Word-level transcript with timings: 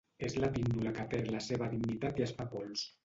És 0.27 0.35
la 0.43 0.47
píndola 0.53 0.93
que 0.95 1.05
perd 1.11 1.29
la 1.35 1.41
seva 1.49 1.67
dignitat 1.75 2.23
i 2.23 2.27
es 2.29 2.35
fa 2.41 2.49
pols. 2.57 2.89